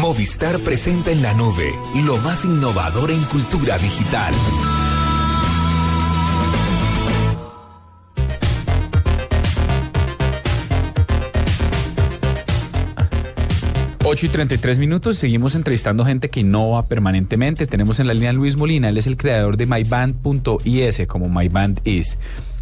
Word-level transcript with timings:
Movistar 0.00 0.60
presenta 0.60 1.10
en 1.10 1.22
la 1.22 1.34
nube 1.34 1.74
lo 2.06 2.18
más 2.18 2.44
innovador 2.44 3.10
en 3.10 3.20
cultura 3.24 3.76
digital. 3.78 4.32
Ocho 14.04 14.26
y 14.26 14.28
33 14.28 14.78
minutos, 14.78 15.18
seguimos 15.18 15.56
entrevistando 15.56 16.04
gente 16.04 16.30
que 16.30 16.40
innova 16.40 16.86
permanentemente. 16.86 17.66
Tenemos 17.66 17.98
en 17.98 18.06
la 18.06 18.14
línea 18.14 18.32
Luis 18.32 18.56
Molina, 18.56 18.90
él 18.90 18.98
es 18.98 19.08
el 19.08 19.16
creador 19.16 19.56
de 19.56 19.66
myband.is, 19.66 21.02
como 21.08 21.28
myband.is. 21.28 22.16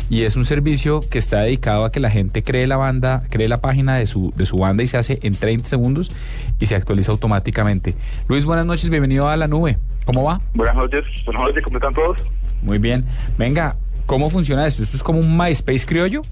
Y 0.08 0.22
es 0.22 0.36
un 0.36 0.44
servicio 0.44 1.00
que 1.10 1.18
está 1.18 1.42
dedicado 1.42 1.84
a 1.84 1.90
que 1.90 1.98
la 1.98 2.10
gente 2.10 2.44
cree 2.44 2.66
la 2.66 2.76
banda, 2.76 3.24
cree 3.28 3.48
la 3.48 3.60
página 3.60 3.96
de 3.96 4.06
su, 4.06 4.32
de 4.36 4.46
su 4.46 4.56
banda 4.58 4.82
y 4.82 4.86
se 4.86 4.96
hace 4.96 5.18
en 5.22 5.34
30 5.34 5.68
segundos 5.68 6.14
y 6.60 6.66
se 6.66 6.76
actualiza 6.76 7.10
automáticamente. 7.10 7.94
Luis, 8.28 8.44
buenas 8.44 8.66
noches, 8.66 8.88
bienvenido 8.88 9.28
a 9.28 9.36
la 9.36 9.48
nube. 9.48 9.78
¿Cómo 10.04 10.22
va? 10.22 10.40
Buenas 10.54 10.76
noches, 10.76 11.04
buenas 11.24 11.42
noches, 11.42 11.64
¿cómo 11.64 11.78
están 11.78 11.94
todos? 11.94 12.24
Muy 12.62 12.78
bien. 12.78 13.04
Venga, 13.36 13.76
¿cómo 14.06 14.30
funciona 14.30 14.66
esto? 14.66 14.84
¿Esto 14.84 14.96
es 14.96 15.02
como 15.02 15.18
un 15.18 15.36
MySpace 15.36 15.84
criollo? 15.84 16.22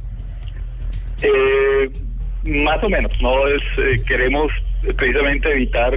Eh, 1.22 1.90
más 2.44 2.82
o 2.84 2.88
menos, 2.88 3.10
¿no? 3.20 3.48
Es, 3.48 3.62
eh, 3.78 4.00
queremos 4.06 4.52
precisamente 4.96 5.50
evitar 5.50 5.94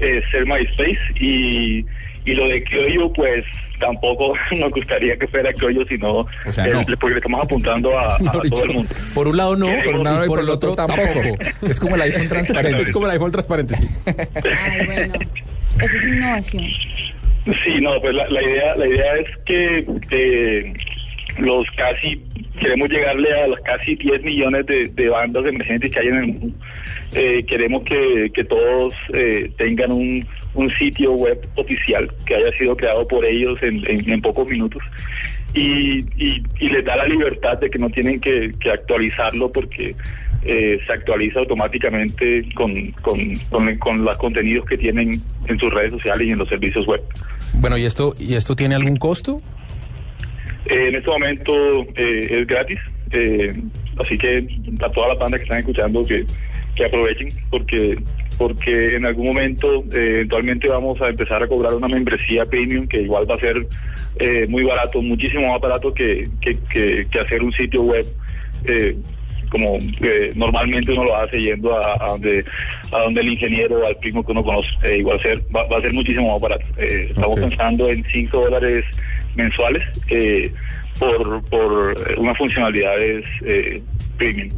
eh, 0.00 0.22
ser 0.32 0.46
MySpace 0.46 0.98
y, 1.20 1.84
y 2.24 2.34
lo 2.34 2.46
de 2.48 2.62
criollo, 2.64 3.12
pues 3.12 3.44
tampoco 3.80 4.34
nos 4.58 4.70
gustaría 4.70 5.16
que 5.16 5.26
fuera 5.26 5.52
criollo, 5.52 5.84
sino 5.86 6.26
O 6.46 6.52
sea, 6.52 6.66
eh, 6.66 6.70
no. 6.72 6.82
porque 6.82 7.14
le 7.14 7.16
estamos 7.16 7.44
apuntando 7.44 7.98
a, 7.98 8.16
a 8.16 8.18
Mejor 8.22 8.42
dicho, 8.42 8.54
todo 8.54 8.64
el 8.64 8.74
mundo. 8.74 8.94
Por 9.14 9.28
un 9.28 9.36
lado 9.36 9.56
no, 9.56 9.66
por 9.84 9.94
un 9.94 10.04
lado 10.04 10.24
y 10.24 10.28
por 10.28 10.40
el 10.40 10.50
otro 10.50 10.74
tampoco. 10.74 11.20
Es 11.62 11.80
como 11.80 11.96
el 11.96 12.02
iPhone 12.02 12.28
transparente. 12.28 12.82
Es 12.82 12.92
como 12.92 13.06
el 13.06 13.12
iPhone 13.12 13.32
transparente, 13.32 13.74
sí. 13.74 13.88
Ay, 14.06 14.86
bueno. 14.86 15.14
Eso 15.80 15.96
es 15.96 16.06
innovación. 16.06 16.64
Sí, 17.64 17.80
no, 17.80 18.00
pues 18.00 18.14
la, 18.14 18.28
la 18.28 18.42
idea 18.42 18.76
la 18.76 18.86
idea 18.86 19.16
es 19.16 19.36
que 19.46 19.86
eh, 20.10 20.72
los 21.38 21.66
casi 21.76 22.22
queremos 22.60 22.88
llegarle 22.88 23.32
a 23.32 23.46
los 23.48 23.60
casi 23.60 23.96
10 23.96 24.22
millones 24.22 24.66
de, 24.66 24.88
de 24.88 25.08
bandas 25.08 25.44
emergentes 25.46 25.90
que 25.90 25.98
hay 25.98 26.06
en 26.08 26.14
el 26.14 26.26
mundo. 26.26 26.56
Eh, 27.14 27.44
queremos 27.46 27.82
que, 27.82 28.30
que 28.32 28.44
todos 28.44 28.94
eh, 29.12 29.50
tengan 29.58 29.90
un, 29.90 30.26
un 30.54 30.70
sitio 30.76 31.12
web 31.12 31.38
oficial 31.56 32.10
que 32.26 32.34
haya 32.34 32.52
sido 32.58 32.76
creado 32.76 33.06
por 33.08 33.24
ellos 33.24 33.58
en, 33.62 33.82
en- 33.88 34.10
en 34.10 34.20
pocos 34.20 34.46
minutos 34.46 34.82
y, 35.54 36.00
y, 36.16 36.42
y 36.60 36.68
les 36.68 36.84
da 36.84 36.96
la 36.96 37.06
libertad 37.06 37.58
de 37.58 37.70
que 37.70 37.78
no 37.78 37.88
tienen 37.90 38.20
que, 38.20 38.52
que 38.60 38.70
actualizarlo 38.70 39.50
porque 39.52 39.94
eh, 40.44 40.78
se 40.86 40.92
actualiza 40.92 41.38
automáticamente 41.40 42.44
con, 42.54 42.90
con, 43.02 43.34
con, 43.50 43.76
con 43.78 44.04
los 44.04 44.16
contenidos 44.16 44.66
que 44.66 44.76
tienen 44.76 45.22
en 45.46 45.58
sus 45.58 45.72
redes 45.72 45.92
sociales 45.92 46.26
y 46.26 46.30
en 46.32 46.38
los 46.38 46.48
servicios 46.48 46.86
web. 46.86 47.00
Bueno, 47.54 47.76
¿y 47.78 47.84
esto, 47.84 48.14
¿y 48.18 48.34
esto 48.34 48.56
tiene 48.56 48.74
algún 48.74 48.96
costo? 48.96 49.40
Eh, 50.66 50.88
en 50.88 50.96
este 50.96 51.10
momento 51.10 51.82
eh, 51.96 52.28
es 52.40 52.46
gratis, 52.46 52.78
eh, 53.10 53.54
así 53.98 54.16
que 54.18 54.46
a 54.80 54.88
todas 54.90 55.10
las 55.10 55.18
bandas 55.18 55.40
que 55.40 55.44
están 55.44 55.58
escuchando 55.58 56.04
que, 56.06 56.24
que 56.76 56.84
aprovechen 56.86 57.28
porque 57.50 57.98
porque 58.38 58.96
en 58.96 59.06
algún 59.06 59.26
momento 59.28 59.84
eh, 59.92 60.14
eventualmente 60.16 60.68
vamos 60.68 61.00
a 61.00 61.08
empezar 61.08 61.42
a 61.42 61.46
cobrar 61.48 61.74
una 61.74 61.88
membresía 61.88 62.44
premium 62.46 62.86
que 62.88 63.02
igual 63.02 63.30
va 63.30 63.34
a 63.36 63.40
ser 63.40 63.66
eh, 64.18 64.46
muy 64.48 64.62
barato, 64.64 65.00
muchísimo 65.02 65.48
más 65.52 65.60
barato 65.60 65.92
que, 65.94 66.28
que, 66.40 66.58
que- 66.72 67.06
que 67.10 67.18
hacer 67.20 67.42
un 67.42 67.52
sitio 67.52 67.82
web. 67.82 68.04
eh, 68.64 68.96
como 69.50 69.76
eh, 70.00 70.32
normalmente 70.34 70.92
uno 70.92 71.04
lo 71.04 71.14
hace 71.16 71.38
yendo 71.38 71.76
a, 71.76 71.92
a 72.02 72.08
donde 72.12 72.42
a 72.90 73.00
donde 73.00 73.20
el 73.20 73.28
ingeniero 73.28 73.80
o 73.80 73.86
al 73.86 73.96
primo 73.98 74.24
que 74.24 74.32
uno 74.32 74.42
conoce 74.42 74.70
Eh, 74.82 74.96
igual 74.98 75.20
ser 75.20 75.42
va, 75.54 75.64
va 75.68 75.76
a 75.76 75.82
ser 75.82 75.92
muchísimo 75.92 76.32
más 76.32 76.40
barato 76.40 76.64
Eh, 76.78 77.08
estamos 77.10 77.38
pensando 77.38 77.90
en 77.90 78.02
5 78.10 78.44
dólares 78.44 78.82
mensuales 79.34 79.82
eh, 80.08 80.50
por 80.98 81.42
por 81.50 81.94
unas 82.16 82.38
funcionalidades 82.38 83.26
eh, 83.44 83.82
premium 84.16 84.48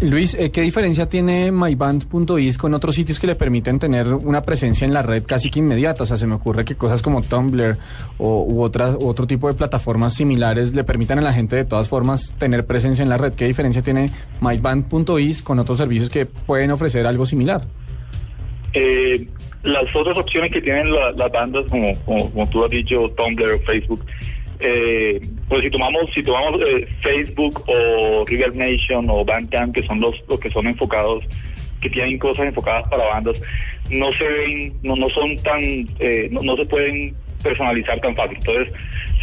Luis, 0.00 0.34
eh, 0.34 0.52
¿qué 0.52 0.60
diferencia 0.60 1.08
tiene 1.08 1.50
myband.is 1.50 2.56
con 2.56 2.72
otros 2.72 2.94
sitios 2.94 3.18
que 3.18 3.26
le 3.26 3.34
permiten 3.34 3.80
tener 3.80 4.06
una 4.14 4.42
presencia 4.42 4.84
en 4.86 4.92
la 4.94 5.02
red 5.02 5.24
casi 5.26 5.50
que 5.50 5.58
inmediata? 5.58 6.04
O 6.04 6.06
sea, 6.06 6.16
se 6.16 6.28
me 6.28 6.34
ocurre 6.36 6.64
que 6.64 6.76
cosas 6.76 7.02
como 7.02 7.20
Tumblr 7.20 7.76
o, 8.16 8.44
u 8.44 8.62
otras, 8.62 8.96
otro 9.00 9.26
tipo 9.26 9.48
de 9.48 9.54
plataformas 9.54 10.14
similares 10.14 10.72
le 10.72 10.84
permitan 10.84 11.18
a 11.18 11.22
la 11.22 11.32
gente 11.32 11.56
de 11.56 11.64
todas 11.64 11.88
formas 11.88 12.32
tener 12.38 12.64
presencia 12.64 13.02
en 13.02 13.08
la 13.08 13.18
red. 13.18 13.32
¿Qué 13.32 13.46
diferencia 13.46 13.82
tiene 13.82 14.12
myband.is 14.40 15.42
con 15.42 15.58
otros 15.58 15.78
servicios 15.78 16.08
que 16.10 16.26
pueden 16.26 16.70
ofrecer 16.70 17.04
algo 17.04 17.26
similar? 17.26 17.62
Eh, 18.74 19.26
las 19.64 19.84
otras 19.96 20.16
opciones 20.16 20.52
que 20.52 20.60
tienen 20.60 20.92
la- 20.92 21.10
las 21.10 21.32
bandas, 21.32 21.64
como, 21.68 21.98
como, 22.04 22.30
como 22.30 22.48
tú 22.50 22.64
has 22.64 22.70
dicho, 22.70 23.10
Tumblr 23.16 23.50
o 23.50 23.58
Facebook, 23.62 24.04
eh, 24.60 25.20
pues 25.48 25.62
si 25.62 25.70
tomamos 25.70 26.02
si 26.14 26.22
tomamos 26.22 26.60
eh, 26.62 26.86
Facebook 27.02 27.62
o 27.68 28.24
River 28.26 28.54
Nation 28.56 29.06
o 29.10 29.24
Bandcamp, 29.24 29.74
que 29.74 29.82
son 29.86 30.00
los, 30.00 30.14
los 30.28 30.38
que 30.40 30.50
son 30.50 30.66
enfocados, 30.66 31.24
que 31.80 31.90
tienen 31.90 32.18
cosas 32.18 32.46
enfocadas 32.46 32.88
para 32.88 33.04
bandas, 33.06 33.40
no 33.90 34.12
se 34.14 34.24
ven, 34.24 34.72
no, 34.82 34.96
no 34.96 35.08
son 35.10 35.36
tan, 35.36 35.60
eh, 36.00 36.28
no, 36.30 36.42
no 36.42 36.56
se 36.56 36.66
pueden 36.66 37.14
personalizar 37.42 38.00
tan 38.00 38.16
fácil. 38.16 38.36
Entonces, 38.38 38.68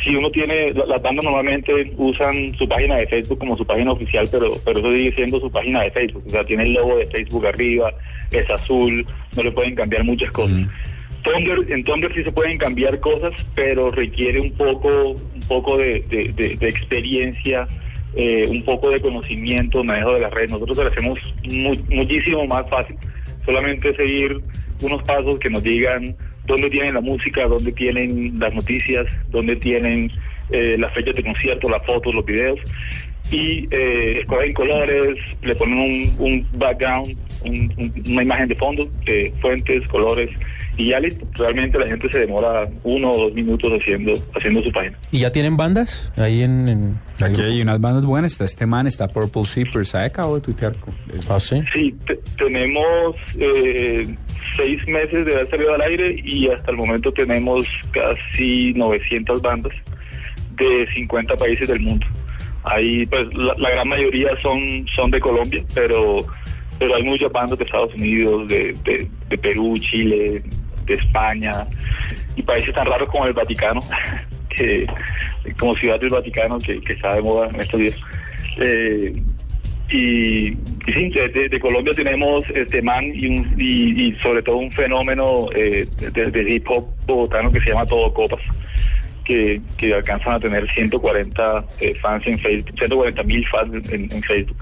si 0.04 0.16
uno 0.16 0.30
tiene, 0.32 0.72
la- 0.74 0.86
las 0.86 1.02
bandas 1.02 1.26
normalmente 1.26 1.92
usan 1.98 2.56
su 2.58 2.68
página 2.68 2.96
de 2.96 3.08
Facebook 3.08 3.40
como 3.40 3.58
su 3.58 3.66
página 3.66 3.92
oficial, 3.92 4.28
pero, 4.32 4.50
pero 4.64 4.80
eso 4.80 4.92
sigue 4.92 5.12
siendo 5.16 5.40
su 5.40 5.52
página 5.52 5.82
de 5.84 5.92
Facebook. 5.92 6.24
O 6.28 6.30
sea, 6.30 6.46
tiene 6.46 6.64
el 6.64 6.74
logo 6.74 6.98
de 6.98 7.08
Facebook 7.08 7.46
arriba, 7.46 7.92
es 8.32 8.50
azul, 8.50 9.06
no 9.36 9.44
le 9.44 9.52
pueden 9.52 9.76
cambiar 9.76 10.04
muchas 10.06 10.32
cosas. 10.32 10.56
Tumblr, 11.26 11.72
en 11.72 11.84
Tumblr 11.84 12.14
sí 12.16 12.24
se 12.24 12.32
pueden 12.32 12.58
cambiar 12.58 13.00
cosas, 13.00 13.34
pero 13.56 13.92
requiere 13.92 14.40
un 14.40 14.52
poco, 14.54 15.12
un 15.12 15.42
poco 15.48 15.78
de, 15.78 16.06
de- 16.10 16.32
de- 16.36 16.56
de 16.56 16.68
experiencia, 16.70 17.68
eh, 18.16 18.46
un 18.48 18.64
poco 18.64 18.90
de 18.92 19.02
conocimiento, 19.02 19.84
manejo 19.84 20.14
de 20.14 20.22
la 20.22 20.30
red. 20.30 20.50
Nosotros 20.50 20.78
lo 20.78 20.88
hacemos 20.88 21.20
mu- 21.44 21.76
muchísimo 21.90 22.46
más 22.48 22.70
fácil. 22.70 22.96
Solamente 23.46 23.94
seguir 23.96 24.40
unos 24.82 25.04
pasos 25.04 25.38
que 25.40 25.50
nos 25.50 25.62
digan 25.64 26.16
dónde 26.48 26.70
tienen 26.70 26.94
la 26.94 27.02
música, 27.02 27.46
dónde 27.48 27.72
tienen 27.74 28.40
las 28.40 28.54
noticias, 28.54 29.06
dónde 29.30 29.56
tienen 29.56 30.12
eh, 30.52 30.76
las 30.80 30.94
fechas 30.94 31.16
de 31.16 31.24
concierto, 31.24 31.70
las 31.70 31.84
fotos, 31.86 32.14
los 32.14 32.26
videos. 32.26 32.60
Y 33.32 33.68
eh, 33.72 34.20
escogen 34.22 34.54
colores, 34.54 35.16
le 35.42 35.56
ponen 35.56 35.80
un, 35.80 36.16
un 36.20 36.48
background, 36.60 37.18
un- 37.44 37.74
un- 37.78 37.94
una 38.14 38.22
imagen 38.22 38.48
de 38.48 38.56
fondo, 38.56 38.88
eh, 39.08 39.34
fuentes, 39.42 39.88
colores, 39.88 40.30
y 40.78 40.90
ya. 40.90 41.00
Realmente 41.34 41.78
la 41.80 41.88
gente 41.88 42.10
se 42.10 42.20
demora 42.20 42.68
uno 42.84 43.12
o 43.12 43.18
dos 43.26 43.34
minutos 43.34 43.72
haciendo, 43.80 44.14
haciendo 44.36 44.62
su 44.64 44.72
página. 44.72 44.98
¿Y 45.12 45.20
ya 45.20 45.32
tienen 45.32 45.58
bandas 45.58 46.12
ahí 46.18 46.42
en... 46.42 46.68
en 46.70 47.00
Aquí 47.24 47.42
hay 47.42 47.62
unas 47.62 47.80
bandas 47.80 48.06
buenas, 48.06 48.34
está 48.34 48.46
este 48.46 48.66
man, 48.66 48.88
está 48.88 49.08
Purple 49.08 49.44
Zippers, 49.46 49.96
acabo 49.96 50.36
de 50.36 50.42
tuitear. 50.42 50.76
con- 50.78 50.94
Ah, 51.30 51.40
sí. 51.40 51.62
Sí, 51.74 51.96
te- 52.08 52.20
tenemos 52.38 53.16
eh, 53.40 54.16
seis 54.58 54.86
meses 54.88 55.26
de 55.26 55.34
haber 55.36 55.50
salido 55.50 55.74
al 55.76 55.82
aire 55.82 56.16
y 56.24 56.48
hasta 56.50 56.72
el 56.72 56.78
momento 56.78 57.12
tenemos 57.12 57.66
casi 57.92 58.74
900 58.74 59.42
bandas 59.42 59.72
de 60.58 60.88
50 60.94 61.36
países 61.36 61.68
del 61.68 61.80
mundo. 61.82 62.06
Ahí, 62.64 63.06
pues, 63.06 63.28
la, 63.34 63.54
la 63.58 63.70
gran 63.70 63.88
mayoría 63.88 64.30
son 64.42 64.86
son 64.96 65.12
de 65.12 65.20
Colombia, 65.20 65.64
pero 65.74 66.26
pero 66.80 66.96
hay 66.96 67.04
muchas 67.04 67.32
bandas 67.32 67.58
de 67.58 67.64
Estados 67.64 67.94
Unidos, 67.94 68.50
de, 68.50 68.76
de, 68.84 69.08
de 69.30 69.38
Perú, 69.38 69.78
Chile, 69.80 70.44
de 70.86 70.96
España 70.96 71.68
y 72.36 72.42
países 72.42 72.74
tan 72.74 72.86
raros 72.86 73.10
como 73.10 73.26
el 73.26 73.34
Vaticano, 73.34 73.82
que 74.50 74.86
como 75.60 75.76
Ciudad 75.76 76.00
del 76.00 76.10
Vaticano, 76.10 76.60
que, 76.60 76.82
está 76.88 77.16
de 77.16 77.22
moda 77.22 77.50
en 77.50 77.62
estos 77.62 77.80
días. 77.80 78.02
Eh, 78.58 79.16
y, 79.90 80.58
sí, 80.92 81.10
de, 81.10 81.60
Colombia 81.60 81.94
tenemos 81.94 82.44
este 82.56 82.82
man 82.82 83.06
y, 83.14 83.28
un- 83.28 83.56
y, 83.60 84.14
sobre 84.24 84.42
todo 84.42 84.58
un 84.58 84.72
fenómeno 84.72 85.48
eh, 85.56 85.88
de, 86.12 86.54
hip 86.54 86.66
hop 86.70 86.88
bogotano 87.06 87.52
que 87.52 87.60
se 87.62 87.70
llama 87.70 87.86
Todo 87.86 88.12
Copas, 88.14 88.42
que, 89.24 89.62
que 89.78 89.94
alcanzan 89.94 90.34
a 90.34 90.40
tener 90.40 90.68
140 90.74 91.66
eh, 91.82 91.94
fans 92.02 92.26
en 92.26 92.40
Facebook, 92.40 92.76
140 92.78 93.24
mil 93.24 93.48
fans 93.48 93.92
en 93.92 94.24
Facebook. 94.24 94.58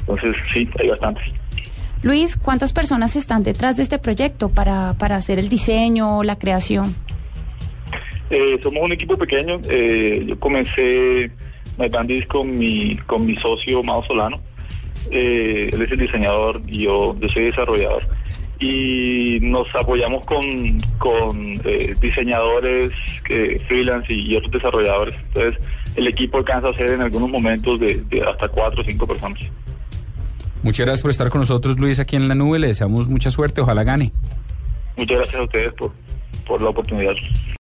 Entonces, 0.00 0.36
sí, 0.52 0.66
hay 0.80 0.88
bastantes. 0.88 1.24
Luis, 2.02 2.36
¿cuántas 2.36 2.72
personas 2.72 3.16
están 3.16 3.42
detrás 3.42 3.76
de 3.76 3.82
este 3.82 3.98
proyecto 3.98 4.48
para, 4.48 4.94
para 4.94 5.16
hacer 5.16 5.38
el 5.38 5.48
diseño, 5.48 6.22
la 6.22 6.38
creación? 6.38 6.94
Eh, 8.30 8.58
somos 8.62 8.84
un 8.84 8.92
equipo 8.92 9.16
pequeño. 9.16 9.60
Eh, 9.68 10.24
yo 10.26 10.38
comencé 10.38 11.30
My 11.76 11.88
Bandis 11.88 12.26
con 12.26 12.56
mi, 12.56 12.96
con 13.06 13.26
mi 13.26 13.36
socio 13.36 13.82
Mao 13.82 14.04
Solano. 14.04 14.40
Eh, 15.10 15.70
él 15.72 15.82
es 15.82 15.90
el 15.90 15.98
diseñador 15.98 16.60
y 16.66 16.84
yo, 16.84 17.16
yo 17.18 17.28
soy 17.30 17.44
desarrollador. 17.44 18.06
Y 18.60 19.38
nos 19.40 19.66
apoyamos 19.74 20.24
con, 20.26 20.78
con 20.98 21.60
eh, 21.64 21.94
diseñadores 22.00 22.90
eh, 23.28 23.60
freelance 23.66 24.12
y, 24.12 24.32
y 24.32 24.36
otros 24.36 24.52
desarrolladores. 24.52 25.14
Entonces, 25.28 25.60
el 25.96 26.06
equipo 26.06 26.38
alcanza 26.38 26.68
a 26.68 26.74
ser 26.74 26.90
en 26.90 27.02
algunos 27.02 27.28
momentos 27.28 27.80
de, 27.80 28.02
de 28.08 28.22
hasta 28.22 28.48
cuatro 28.48 28.82
o 28.82 28.84
cinco 28.84 29.06
personas. 29.06 29.40
Muchas 30.62 30.86
gracias 30.86 31.02
por 31.02 31.10
estar 31.10 31.30
con 31.30 31.40
nosotros, 31.40 31.78
Luis, 31.78 31.98
aquí 31.98 32.16
en 32.16 32.28
la 32.28 32.34
nube. 32.34 32.58
Le 32.58 32.68
deseamos 32.68 33.08
mucha 33.08 33.30
suerte. 33.30 33.60
Ojalá 33.60 33.84
gane. 33.84 34.12
Muchas 34.96 35.16
gracias 35.16 35.36
a 35.36 35.42
ustedes 35.44 35.72
por, 35.74 35.92
por 36.46 36.60
la 36.60 36.70
oportunidad. 36.70 37.14